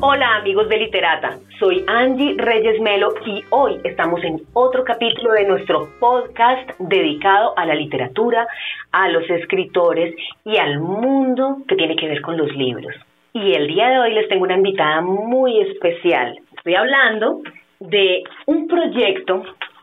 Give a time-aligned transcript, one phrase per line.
[0.00, 5.44] Hola amigos de Literata, soy Angie Reyes Melo y hoy estamos en otro capítulo de
[5.44, 8.46] nuestro podcast dedicado a la literatura,
[8.92, 10.14] a los escritores
[10.44, 12.94] y al mundo que tiene que ver con los libros.
[13.32, 16.38] Y el día de hoy les tengo una invitada muy especial.
[16.56, 17.40] Estoy hablando
[17.80, 19.42] de un proyecto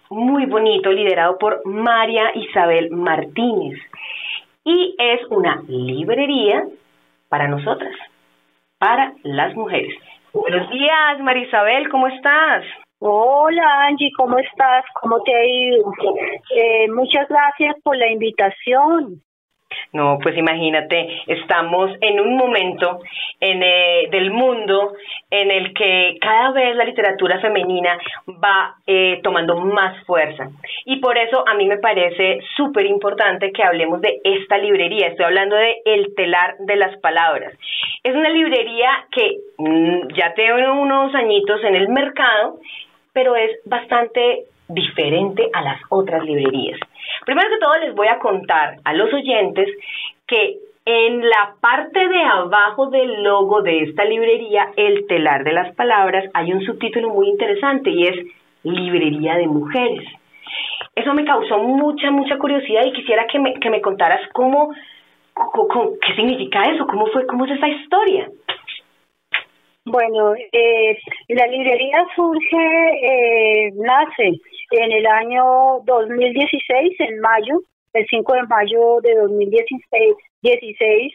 [0.09, 3.77] muy bonito liderado por María Isabel Martínez
[4.63, 6.63] y es una librería
[7.27, 7.93] para nosotras
[8.77, 9.93] para las mujeres.
[10.33, 12.65] Buenos días, Marisabel, ¿cómo estás?
[12.99, 14.83] Hola Angie, ¿cómo estás?
[15.01, 15.91] ¿Cómo te ha ido?
[16.55, 19.21] Eh, muchas gracias por la invitación.
[19.93, 22.99] No, pues imagínate, estamos en un momento
[23.39, 24.93] en, eh, del mundo
[25.29, 30.49] en el que cada vez la literatura femenina va eh, tomando más fuerza.
[30.85, 35.07] Y por eso a mí me parece súper importante que hablemos de esta librería.
[35.07, 37.53] Estoy hablando de El telar de las palabras.
[38.03, 42.59] Es una librería que mm, ya tiene unos añitos en el mercado,
[43.13, 46.79] pero es bastante diferente a las otras librerías.
[47.25, 49.67] Primero que todo les voy a contar a los oyentes
[50.27, 55.73] que en la parte de abajo del logo de esta librería, El telar de las
[55.75, 58.15] palabras, hay un subtítulo muy interesante y es
[58.63, 60.07] Librería de Mujeres.
[60.95, 64.73] Eso me causó mucha, mucha curiosidad y quisiera que me, que me contaras cómo,
[65.35, 68.29] qué significa eso, cómo fue, cómo es esa historia.
[69.87, 70.97] Bueno, eh,
[71.27, 72.57] la librería surge,
[73.03, 74.41] eh, nace
[74.71, 77.61] en el año 2016, en mayo,
[77.93, 81.13] el 5 de mayo de 2016, 16,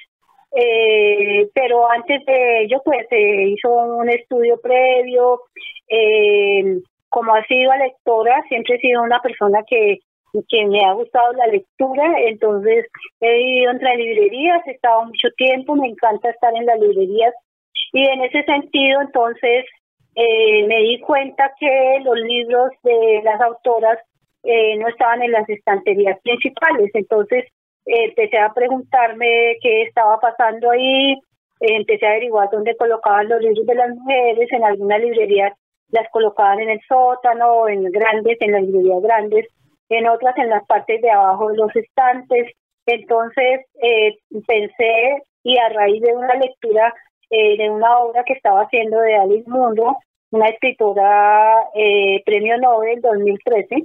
[0.53, 5.41] eh, pero antes de ello pues se hizo un estudio previo,
[5.89, 9.99] eh, como ha sido lectora, siempre he sido una persona que,
[10.49, 12.87] que me ha gustado la lectura, entonces
[13.21, 17.35] he vivido entre librerías, he estado mucho tiempo, me encanta estar en las librerías
[17.93, 19.67] y en ese sentido entonces
[20.15, 23.99] eh, me di cuenta que los libros de las autoras
[24.43, 26.91] eh, no estaban en las estanterías principales.
[26.95, 27.45] Entonces
[27.87, 31.17] eh, empecé a preguntarme qué estaba pasando ahí,
[31.61, 35.53] empecé a averiguar dónde colocaban los libros de las mujeres, en algunas librerías
[35.91, 39.47] las colocaban en el sótano, en grandes, en las librerías grandes,
[39.89, 42.53] en otras en las partes de abajo de los estantes.
[42.87, 43.61] Entonces
[44.47, 46.95] pensé y a raíz de una lectura
[47.31, 49.97] eh, de una obra que estaba haciendo de Alice Mundo,
[50.31, 53.85] una escritora eh, premio Nobel 2013.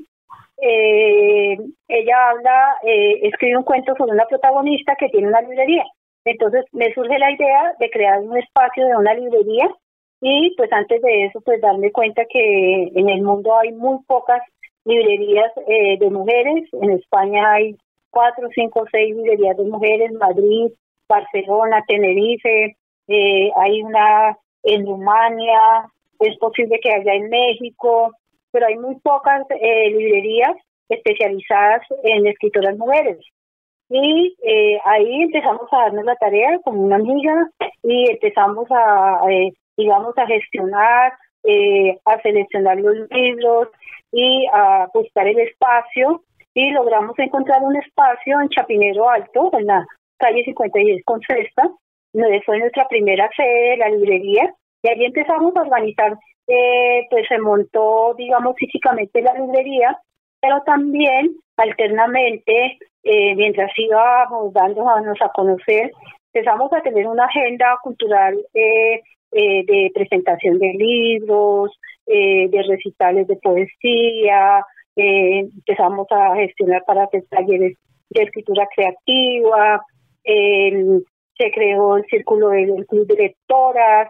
[0.62, 1.58] Eh,
[1.88, 5.84] ella habla, eh, escribe un cuento sobre una protagonista que tiene una librería.
[6.24, 9.70] Entonces me surge la idea de crear un espacio de una librería
[10.22, 14.42] y pues antes de eso pues darme cuenta que en el mundo hay muy pocas
[14.86, 16.68] librerías eh, de mujeres.
[16.74, 17.76] En España hay
[18.10, 20.72] cuatro, cinco, seis librerías de mujeres, Madrid,
[21.08, 22.76] Barcelona, Tenerife,
[23.08, 25.60] eh, hay una en Rumania,
[26.20, 28.12] es posible que haya en México,
[28.52, 30.56] pero hay muy pocas eh, librerías
[30.90, 33.20] especializadas en escritoras mujeres.
[33.90, 37.50] Y eh, ahí empezamos a darnos la tarea como una amiga
[37.84, 43.70] y empezamos a, eh, digamos, a gestionar, eh, a seleccionar los libros
[44.12, 46.24] y a buscar el espacio
[46.54, 49.86] y logramos encontrar un espacio en Chapinero Alto, en la
[50.18, 51.70] calle 56 con Cesta,
[52.46, 54.54] fue nuestra primera sede de la librería
[54.86, 56.18] y allí empezamos a organizar,
[56.48, 59.98] eh, pues se montó, digamos, físicamente la librería,
[60.40, 65.92] pero también alternamente, eh, mientras íbamos dándonos a conocer,
[66.32, 71.72] empezamos a tener una agenda cultural eh, de presentación de libros,
[72.06, 74.64] de recitales de poesía,
[74.96, 77.76] empezamos a gestionar para hacer talleres
[78.12, 79.84] de escritura creativa,
[81.38, 84.10] se creó el círculo del club de lectoras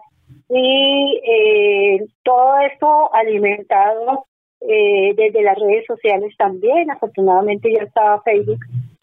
[0.49, 4.25] y eh, todo esto alimentado
[4.61, 8.59] eh, desde las redes sociales también, afortunadamente ya estaba Facebook,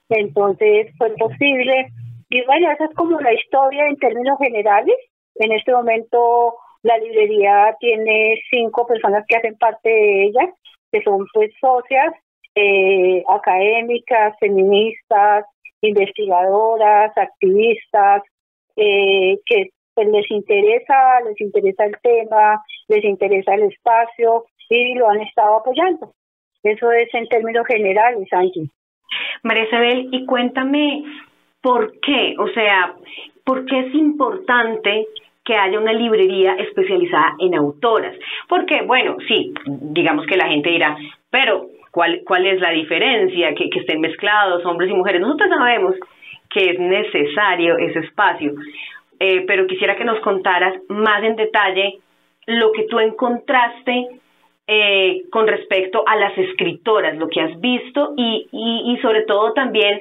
[0.08, 1.88] entonces fue posible.
[2.30, 4.96] Y bueno, esa es como la historia en términos generales.
[5.36, 10.52] En este momento la librería tiene cinco personas que hacen parte de ella,
[10.90, 12.12] que son pues socias,
[12.54, 15.44] eh, académicas, feministas,
[15.82, 18.22] investigadoras, activistas,
[18.76, 25.08] eh, que pues, les interesa, les interesa el tema, les interesa el espacio y lo
[25.10, 26.12] han estado apoyando.
[26.62, 28.70] Eso es en términos generales, Ángel.
[29.42, 31.04] María Isabel, y cuéntame
[31.60, 32.94] por qué, o sea,
[33.44, 35.06] por qué es importante
[35.44, 38.16] que haya una librería especializada en autoras.
[38.48, 40.96] Porque, bueno, sí, digamos que la gente dirá,
[41.30, 43.54] pero ¿cuál, cuál es la diferencia?
[43.54, 45.20] Que, que estén mezclados hombres y mujeres.
[45.20, 45.94] Nosotros sabemos
[46.50, 48.54] que es necesario ese espacio.
[49.20, 51.98] eh, pero quisiera que nos contaras más en detalle
[52.46, 54.08] lo que tú encontraste
[54.66, 59.52] eh, con respecto a las escritoras, lo que has visto y, y, y sobre todo
[59.52, 60.00] también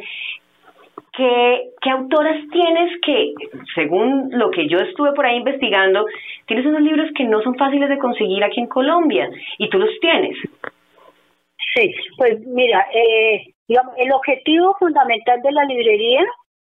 [1.14, 3.34] ¿Qué, ¿Qué autoras tienes que,
[3.76, 6.06] según lo que yo estuve por ahí investigando,
[6.46, 9.90] tienes unos libros que no son fáciles de conseguir aquí en Colombia y tú los
[10.00, 10.38] tienes?
[11.74, 16.22] Sí, pues mira, eh, digamos, el objetivo fundamental de la librería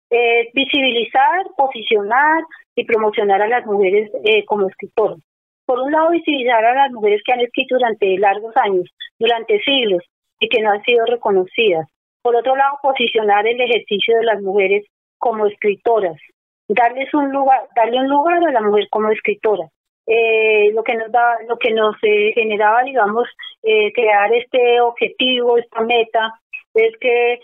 [0.09, 2.43] es visibilizar, posicionar
[2.75, 5.19] y promocionar a las mujeres eh, como escritoras.
[5.65, 8.85] Por un lado, visibilizar a las mujeres que han escrito durante largos años,
[9.19, 10.03] durante siglos,
[10.39, 11.87] y que no han sido reconocidas.
[12.21, 14.85] Por otro lado, posicionar el ejercicio de las mujeres
[15.17, 16.17] como escritoras,
[16.67, 19.67] darles un lugar, darle un lugar a la mujer como escritora.
[20.07, 23.27] Eh, lo que nos da, lo que nos eh, generaba, digamos,
[23.61, 26.33] eh, crear este objetivo, esta meta,
[26.73, 27.39] es que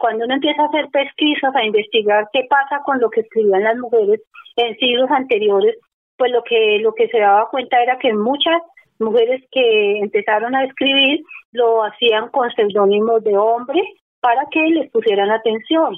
[0.00, 3.76] cuando uno empieza a hacer pesquisas, a investigar qué pasa con lo que escribían las
[3.76, 4.22] mujeres
[4.56, 5.76] en siglos anteriores,
[6.16, 8.62] pues lo que lo que se daba cuenta era que muchas
[8.98, 11.22] mujeres que empezaron a escribir
[11.52, 13.82] lo hacían con seudónimos de hombre
[14.20, 15.94] para que les pusieran atención.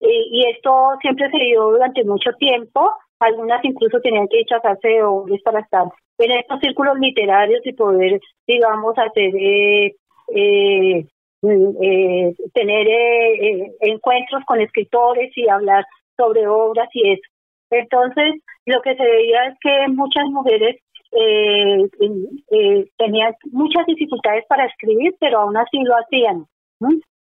[0.00, 2.92] y esto siempre se dio durante mucho tiempo.
[3.18, 5.84] Algunas incluso tenían que echarse de hombres para estar
[6.18, 9.94] en estos círculos literarios y poder, digamos, hacer eh,
[10.34, 11.06] eh,
[11.42, 15.84] eh tener eh, encuentros con escritores y hablar
[16.16, 17.28] sobre obras y eso.
[17.70, 20.76] Entonces, lo que se veía es que muchas mujeres
[21.12, 21.88] eh,
[22.96, 26.46] tenían muchas dificultades para escribir, pero aún así lo hacían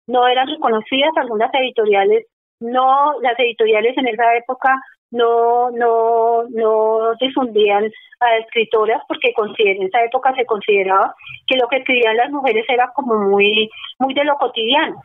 [0.06, 2.26] no eran reconocidas algunas editoriales
[2.60, 4.70] no las editoriales en esa época
[5.12, 11.14] no no no difundían a escritoras porque en esa época se consideraba
[11.46, 14.96] que lo que escribían las mujeres era como muy muy de lo cotidiano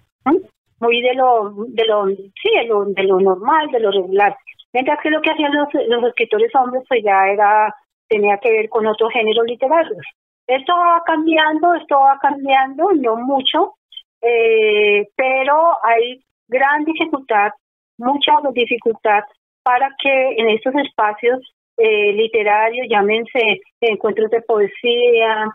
[0.79, 4.35] muy de lo de lo sí de lo, de lo normal de lo regular.
[4.73, 7.73] Mientras que lo que hacían los, los escritores hombres pues ya era
[8.07, 10.05] tenía que ver con otros géneros literarios.
[10.47, 13.73] Esto va cambiando esto va cambiando no mucho
[14.21, 17.51] eh, pero hay gran dificultad,
[17.97, 19.23] mucha dificultad
[19.67, 21.39] para que en estos espacios
[21.75, 25.53] eh, literarios, llámense encuentros de poesía,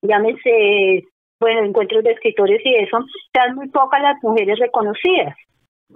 [0.00, 1.02] llámense,
[1.38, 3.04] bueno, encuentros de escritores y eso,
[3.34, 5.36] sean muy pocas las mujeres reconocidas.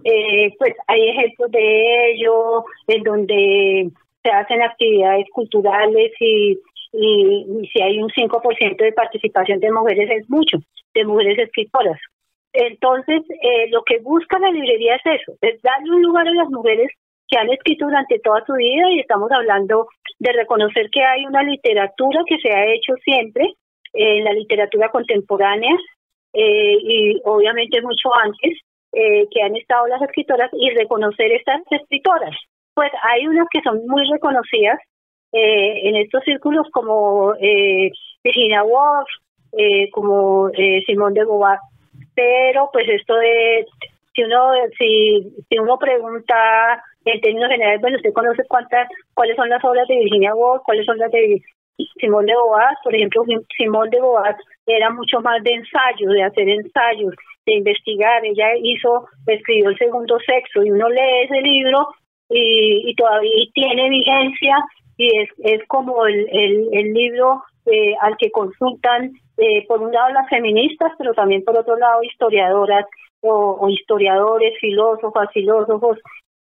[0.04, 3.90] Eh, pues hay ejemplos de ello en donde
[4.22, 6.58] se hacen actividades culturales y
[6.92, 10.58] y, si hay un 5% de participación de mujeres es mucho,
[10.94, 11.98] de mujeres escritoras.
[12.52, 16.48] Entonces, eh, lo que busca la librería es eso, es darle un lugar a las
[16.48, 16.90] mujeres
[17.28, 19.86] que han escrito durante toda su vida y estamos hablando
[20.18, 23.52] de reconocer que hay una literatura que se ha hecho siempre,
[23.92, 25.74] en la literatura contemporánea
[26.32, 28.58] eh, y obviamente mucho antes,
[28.92, 32.34] eh, que han estado las escritoras y reconocer estas escritoras.
[32.74, 34.78] Pues hay unas que son muy reconocidas,
[35.32, 37.90] eh, en estos círculos como eh,
[38.24, 39.08] Virginia Woolf,
[39.52, 41.58] eh, como eh, Simón de Beauvoir.
[42.14, 43.66] Pero pues esto de,
[44.14, 49.48] si uno, si, si uno pregunta en términos generales, bueno, usted conoce cuántas, cuáles son
[49.48, 51.40] las obras de Virginia Woolf, cuáles son las de
[52.00, 53.24] Simón de Beauvoir, por ejemplo,
[53.56, 54.36] Simón de Beauvoir
[54.66, 57.14] era mucho más de ensayo, de hacer ensayos,
[57.46, 58.24] de investigar.
[58.24, 61.88] Ella hizo, escribió el segundo sexo y uno lee ese libro
[62.28, 64.56] y, y todavía tiene vigencia
[64.98, 66.28] y es, es como el,
[66.72, 71.56] el, libro eh, al que consultan, eh, por un lado las feministas, pero también por
[71.56, 72.84] otro lado historiadoras
[73.20, 75.98] o, historiadores, filósofas, filósofos,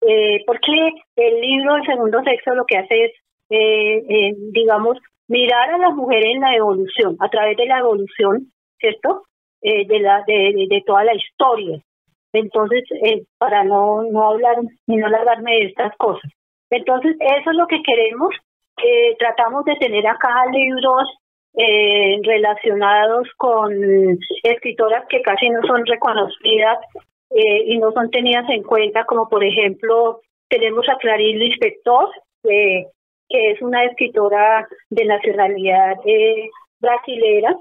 [0.06, 0.72] eh, porque
[1.16, 3.12] el libro El Segundo Sexo lo que hace es,
[3.50, 9.22] eh, digamos, mirar a las mujeres en la evolución, a través de la evolución, ¿cierto?
[9.60, 11.78] de, la, de, de toda la historia.
[12.32, 12.82] Entonces,
[13.38, 14.56] para no, no hablar
[14.88, 16.28] ni no alargarme de estas cosas.
[16.72, 18.34] Entonces, eso es lo que queremos.
[18.82, 21.04] Eh, tratamos de tener acá libros
[21.54, 23.70] eh, relacionados con
[24.42, 26.78] escritoras que casi no son reconocidas
[27.34, 32.10] eh, y no son tenidas en cuenta, como por ejemplo tenemos a Clarín Inspector,
[32.42, 32.86] que
[33.28, 35.96] es una escritora de nacionalidad
[36.80, 37.56] brasilera,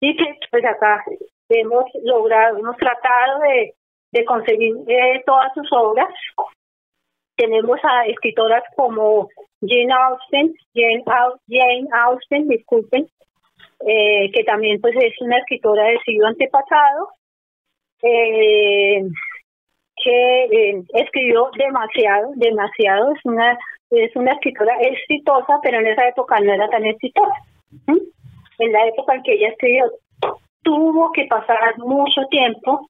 [0.00, 1.04] y que pues acá
[1.48, 3.74] hemos logrado, hemos tratado de,
[4.12, 4.74] de conseguir
[5.24, 6.08] todas sus obras.
[7.36, 9.28] Tenemos a escritoras como
[9.60, 13.06] Jane Austen, Jane, Austen, disculpen,
[13.86, 17.08] eh, que también pues es una escritora del siglo antepasado,
[18.02, 19.02] eh,
[20.02, 23.58] que eh, escribió demasiado, demasiado, es una
[23.90, 27.34] es una escritora exitosa, pero en esa época no era tan exitosa.
[28.58, 29.84] En la época en que ella escribió,
[30.62, 32.88] tuvo que pasar mucho tiempo,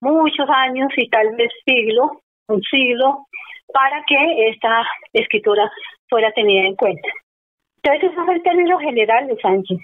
[0.00, 3.26] muchos años y tal vez siglo, un siglo,
[3.72, 5.70] para que esta escritura
[6.08, 7.08] fuera tenida en cuenta.
[7.82, 9.78] Entonces, ese es el término general de Sánchez.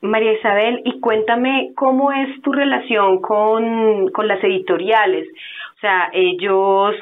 [0.00, 5.28] María Isabel, y cuéntame cómo es tu relación con, con las editoriales.
[5.76, 6.94] O sea, ellos,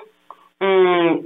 [0.60, 1.18] mmm,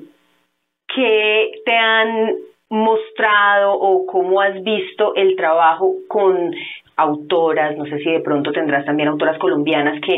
[0.94, 2.34] ¿qué te han
[2.70, 6.52] mostrado o cómo has visto el trabajo con
[6.96, 7.76] autoras?
[7.76, 10.14] No sé si de pronto tendrás también autoras colombianas que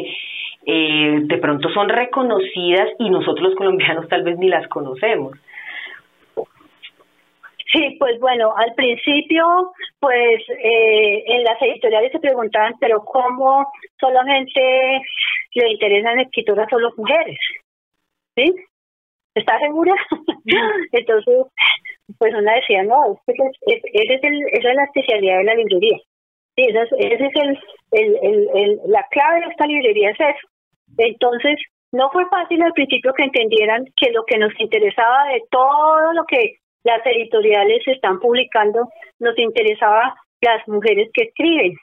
[0.64, 5.32] eh, de pronto son reconocidas y nosotros los colombianos tal vez ni las conocemos.
[7.72, 13.66] Sí, pues bueno, al principio, pues eh, en las editoriales se preguntaban, pero ¿cómo
[13.98, 15.00] solamente
[15.54, 17.38] le interesan escritoras solo mujeres?
[18.36, 18.54] ¿Sí?
[19.34, 19.94] ¿Estás segura?
[20.92, 21.46] Entonces,
[22.18, 25.98] pues una decía, no, es, es el, esa es la especialidad de la librería.
[26.54, 27.58] Sí, esa es, ese es el,
[27.92, 30.48] el, el, el, la clave de esta librería, es eso.
[30.98, 31.56] Entonces,
[31.92, 36.24] no fue fácil al principio que entendieran que lo que nos interesaba de todo lo
[36.26, 41.74] que las editoriales están publicando, nos interesaba las mujeres que escriben.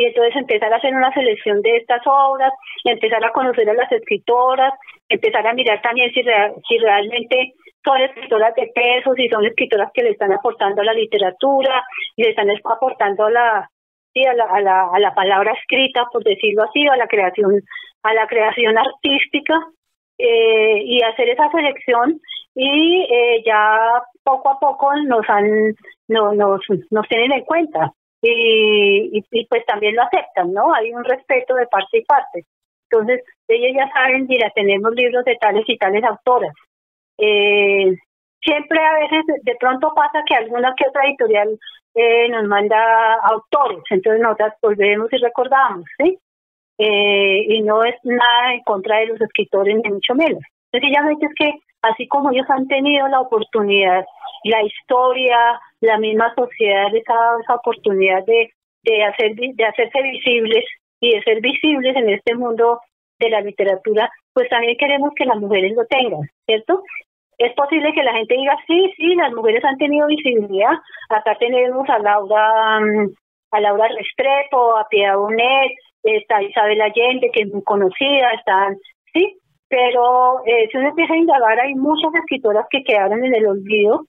[0.00, 2.52] Y entonces empezar a hacer una selección de estas obras,
[2.84, 4.72] empezar a conocer a las escritoras,
[5.08, 10.04] empezar a mirar también si, si realmente son escritoras de peso, si son escritoras que
[10.04, 11.82] le están aportando a la literatura,
[12.14, 16.22] y le están aportando a la, a la, a la, a la palabra escrita, por
[16.22, 17.60] decirlo así, a la creación,
[18.04, 19.54] a la creación artística,
[20.18, 22.20] eh, y hacer esa selección
[22.60, 25.76] y eh, ya poco a poco nos han
[26.08, 26.60] no, nos,
[26.90, 30.74] nos tienen en cuenta y, y, pues también lo aceptan, ¿no?
[30.74, 32.46] Hay un respeto de parte y parte.
[32.90, 36.52] Entonces, ellos ya saben, mira, tenemos libros de tales y tales autoras.
[37.16, 37.94] Eh,
[38.42, 41.56] siempre a veces de pronto pasa que alguna que otra editorial
[41.94, 46.18] eh, nos manda autores, entonces nosotras volvemos y recordamos, ¿sí?
[46.78, 50.42] Eh, y no es nada en contra de los escritores, ni mucho menos.
[50.72, 54.04] Es que así como ellos han tenido la oportunidad,
[54.44, 58.50] la historia, la misma sociedad les ha dado esa oportunidad de,
[58.82, 60.64] de, hacer, de hacerse visibles
[61.00, 62.80] y de ser visibles en este mundo
[63.18, 66.82] de la literatura, pues también queremos que las mujeres lo tengan, ¿cierto?
[67.38, 70.72] Es posible que la gente diga, sí, sí, las mujeres han tenido visibilidad.
[71.08, 73.08] Acá tenemos a Laura, mm,
[73.52, 75.72] a Laura Restrepo, a Piedad Bonet,
[76.02, 78.76] está Isabel Allende, que es muy conocida, están,
[79.12, 79.37] sí,
[79.68, 84.06] pero eh, si uno empieza a indagar, hay muchas escritoras que quedaron en el olvido.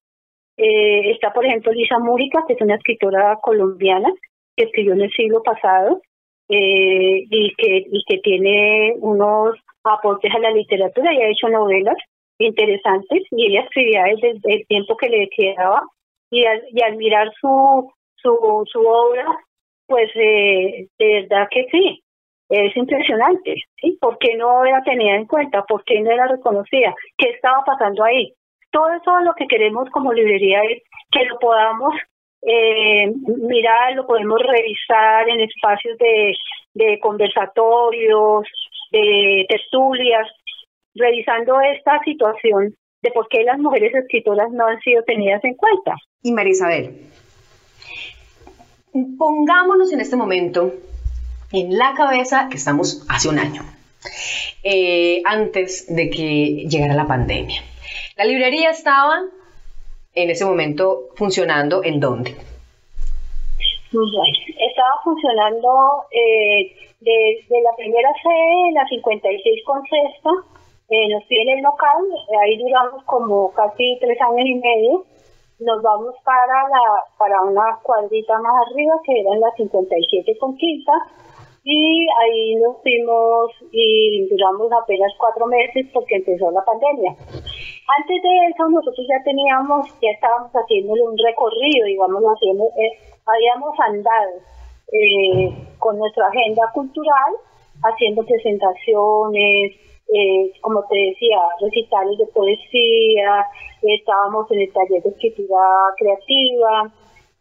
[0.58, 4.10] Eh, está, por ejemplo, Lisa Múrica, que es una escritora colombiana
[4.56, 6.02] que escribió en el siglo pasado
[6.50, 11.98] eh, y, que, y que tiene unos aportes a la literatura y ha hecho novelas
[12.40, 15.84] interesantes y ella escribía desde el tiempo que le quedaba
[16.32, 19.26] y al, y al mirar su, su, su obra,
[19.88, 22.02] pues eh, de verdad que sí,
[22.50, 23.98] es impresionante, ¿sí?
[24.02, 25.64] ¿Por qué no era tenida en cuenta?
[25.64, 26.96] ¿Por qué no era reconocida?
[27.18, 28.34] ¿Qué estaba pasando ahí?
[28.72, 31.94] Todo eso lo que queremos como librería es que lo podamos
[32.42, 36.34] eh, mirar, lo podemos revisar en espacios de,
[36.74, 38.48] de conversatorios,
[38.92, 40.28] de tertulias,
[40.96, 45.96] revisando esta situación de por qué las mujeres escritoras no han sido tenidas en cuenta.
[46.24, 46.92] Y María Isabel,
[49.18, 50.74] pongámonos en este momento
[51.52, 53.64] en la cabeza que estamos hace un año,
[54.64, 57.62] eh, antes de que llegara la pandemia.
[58.16, 59.22] La librería estaba
[60.14, 62.36] en ese momento funcionando en dónde?
[63.92, 70.30] estaba funcionando eh, desde la primera sede, la 56 con sexta,
[70.90, 72.04] eh, nos piden el local,
[72.44, 75.06] ahí duramos como casi tres años y medio,
[75.60, 80.56] nos vamos para la para una cuadrita más arriba que era en la 57 con
[80.56, 80.94] quinta,
[81.72, 87.12] y ahí nos fuimos y duramos apenas cuatro meses porque empezó la pandemia.
[87.12, 93.80] Antes de eso nosotros ya teníamos, ya estábamos haciendo un recorrido, digamos, haciendo, eh, habíamos
[93.86, 94.34] andado
[94.94, 97.38] eh, con nuestra agenda cultural,
[97.84, 99.78] haciendo presentaciones,
[100.12, 103.46] eh, como te decía, recitales de poesía,
[103.84, 105.62] estábamos en el taller de escritura
[106.00, 106.92] creativa,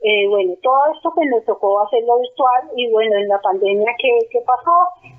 [0.00, 4.28] eh, bueno, todo esto pues nos tocó hacerlo virtual y bueno, en la pandemia que,
[4.30, 4.72] que pasó,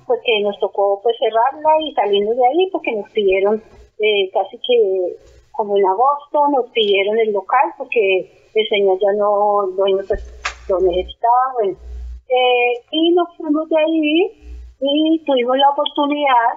[0.06, 3.62] pues que nos tocó pues cerrarla y salirnos de ahí porque nos pidieron
[3.98, 5.16] eh, casi que
[5.52, 11.52] como en agosto nos pidieron el local porque el señor ya no, pues, lo necesitaba,
[11.60, 11.76] bueno.
[12.28, 16.56] Eh, y nos fuimos de ahí y tuvimos la oportunidad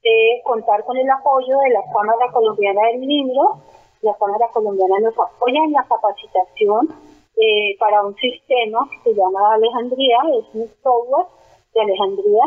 [0.00, 3.58] de contar con el apoyo de la Cámara Colombiana del Libro.
[4.02, 9.54] La Cámara Colombiana nos apoya en la capacitación eh, para un sistema que se llama
[9.54, 11.26] Alejandría, es un software
[11.74, 12.44] de Alejandría,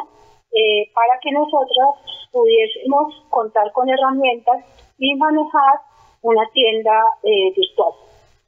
[0.51, 1.96] eh, para que nosotros
[2.32, 4.63] pudiésemos contar con herramientas
[4.98, 5.82] y manejar
[6.22, 7.91] una tienda eh, virtual.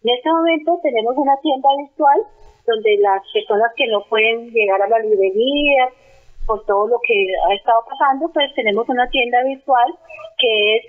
[0.04, 2.24] En este momento tenemos una tienda virtual
[2.66, 5.90] donde las personas que no pueden llegar a la librería
[6.46, 9.94] por todo lo que ha estado pasando, pues tenemos una tienda virtual
[10.38, 10.86] que es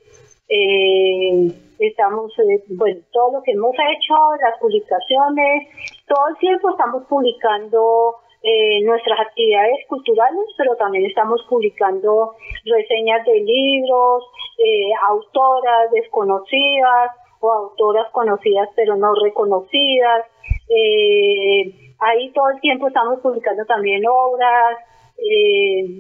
[0.49, 5.69] eh, estamos, eh, bueno, todo lo que hemos hecho, las publicaciones,
[6.07, 12.35] todo el tiempo estamos publicando eh, nuestras actividades culturales, pero también estamos publicando
[12.65, 14.25] reseñas de libros,
[14.59, 20.27] eh, autoras desconocidas o autoras conocidas pero no reconocidas.
[21.99, 24.79] ahí todo el tiempo estamos publicando también obras.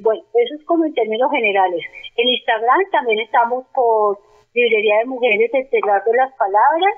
[0.02, 1.82] bueno, eso es como en términos generales.
[2.16, 4.18] En Instagram también estamos por
[4.54, 6.94] Librería de Mujeres el Telar de las Palabras.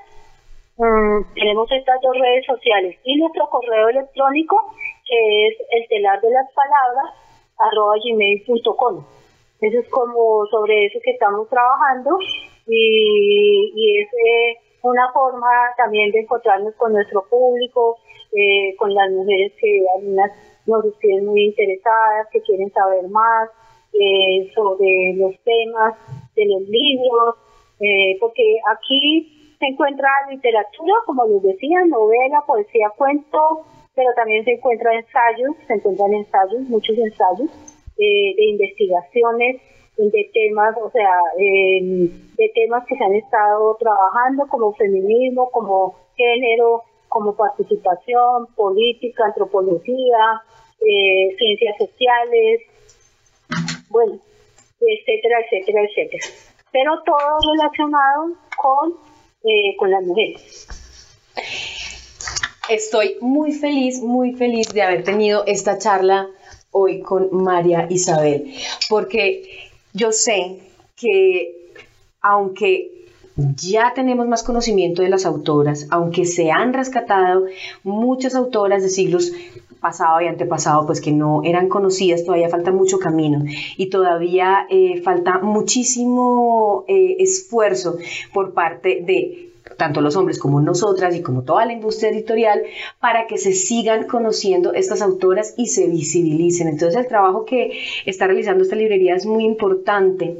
[0.75, 4.73] Mm, tenemos estas dos redes sociales y nuestro correo electrónico
[5.05, 7.13] que es el telar de las palabras
[7.59, 9.05] arroba gmail.com.
[9.61, 12.17] Eso es como sobre eso que estamos trabajando
[12.67, 15.47] y, y es eh, una forma
[15.77, 17.97] también de encontrarnos con nuestro público,
[18.35, 20.31] eh, con las mujeres que algunas
[20.65, 23.49] nos tienen muy interesadas, que quieren saber más
[23.93, 25.95] eh, sobre los temas
[26.35, 27.35] de los libros,
[27.79, 34.53] eh, porque aquí se encuentra literatura, como les decía, novela, poesía, cuento, pero también se
[34.53, 37.49] encuentran ensayos, se encuentran ensayos, muchos ensayos
[37.97, 39.61] eh, de investigaciones
[39.97, 46.83] de temas, o sea, de temas que se han estado trabajando como feminismo, como género,
[47.09, 50.41] como participación, política, antropología,
[50.81, 52.61] eh, ciencias sociales,
[53.89, 54.19] bueno,
[54.79, 58.93] etcétera, etcétera, etcétera pero todo relacionado con,
[59.43, 60.67] eh, con las mujeres.
[62.67, 66.27] Estoy muy feliz, muy feliz de haber tenido esta charla
[66.71, 68.51] hoy con María Isabel,
[68.89, 69.52] porque
[69.93, 70.59] yo sé
[70.95, 71.75] que
[72.21, 77.45] aunque ya tenemos más conocimiento de las autoras, aunque se han rescatado
[77.83, 79.31] muchas autoras de siglos
[79.79, 83.43] pasado y antepasado, pues que no eran conocidas, todavía falta mucho camino
[83.75, 87.97] y todavía eh, falta muchísimo eh, esfuerzo
[88.33, 92.61] por parte de tanto los hombres como nosotras y como toda la industria editorial,
[92.99, 96.67] para que se sigan conociendo estas autoras y se visibilicen.
[96.67, 100.37] Entonces el trabajo que está realizando esta librería es muy importante.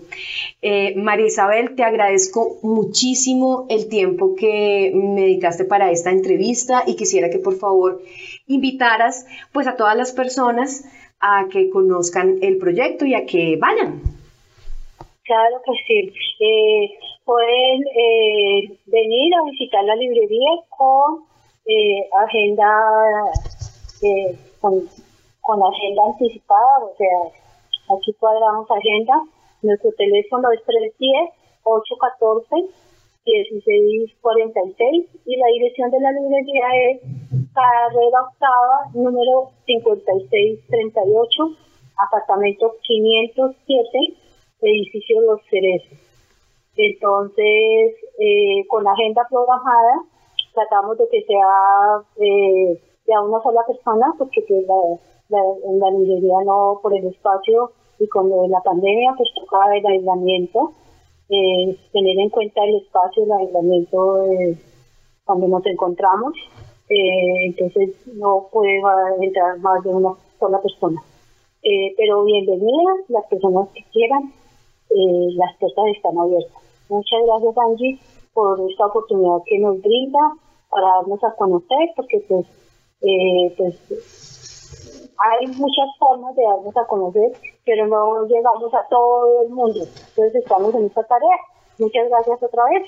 [0.62, 6.96] Eh, María Isabel, te agradezco muchísimo el tiempo que me dedicaste para esta entrevista y
[6.96, 8.02] quisiera que por favor
[8.48, 10.86] invitaras pues a todas las personas
[11.20, 14.02] a que conozcan el proyecto y a que vayan.
[15.24, 16.14] Claro que sí.
[16.40, 16.92] Eh,
[17.26, 21.26] pueden eh, venir a visitar la librería con
[21.66, 22.68] eh, agenda
[24.02, 24.82] eh, con,
[25.42, 29.24] con, agenda anticipada, o sea, aquí cuadramos agenda.
[29.62, 31.30] Nuestro teléfono es 310
[31.64, 32.68] 814
[33.26, 37.02] 1646 y la dirección de la librería es
[37.54, 41.44] carrera octava número 5638
[41.96, 44.18] apartamento 507
[44.62, 46.13] edificio Los Cerezos
[46.76, 50.04] entonces, eh, con la agenda programada,
[50.54, 54.66] tratamos de que sea eh, de una sola persona, porque pues,
[55.30, 59.86] la, en la librería no, por el espacio y con la pandemia, pues tocaba el
[59.86, 60.74] aislamiento,
[61.30, 64.24] eh, tener en cuenta el espacio, el aislamiento
[65.26, 66.34] cuando nos encontramos,
[66.90, 68.82] entonces no puede
[69.22, 71.02] entrar más de una sola persona.
[71.98, 74.34] pero bienvenidas las personas que quieran
[74.96, 76.63] eh, las puertas están abiertas.
[76.94, 78.00] Muchas gracias Angie
[78.36, 80.20] por esta oportunidad que nos brinda
[80.70, 82.46] para darnos a conocer, porque pues,
[83.02, 87.32] eh, pues hay muchas formas de darnos a conocer,
[87.66, 89.80] pero no llegamos a todo el mundo.
[89.80, 91.38] Entonces estamos en esta tarea.
[91.80, 92.88] Muchas gracias otra vez.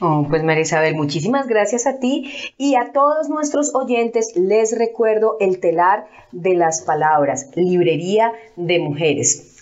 [0.00, 5.36] Oh, pues María Isabel, muchísimas gracias a ti y a todos nuestros oyentes les recuerdo
[5.40, 9.57] el telar de las palabras, librería de mujeres.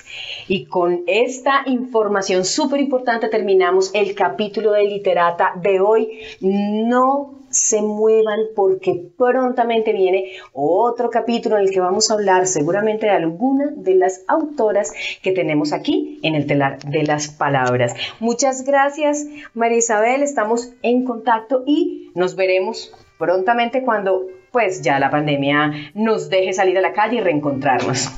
[0.49, 6.21] Y con esta información súper importante terminamos el capítulo de literata de hoy.
[6.41, 13.07] No se muevan porque prontamente viene otro capítulo en el que vamos a hablar seguramente
[13.07, 17.95] de alguna de las autoras que tenemos aquí en el telar de las palabras.
[18.21, 25.11] Muchas gracias María Isabel, estamos en contacto y nos veremos prontamente cuando pues ya la
[25.11, 28.11] pandemia nos deje salir a la calle y reencontrarnos.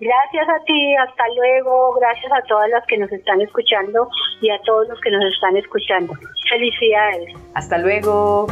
[0.00, 4.08] Gracias a ti, hasta luego, gracias a todas las que nos están escuchando
[4.40, 6.14] y a todos los que nos están escuchando.
[6.48, 7.34] Felicidades.
[7.54, 8.46] Hasta luego.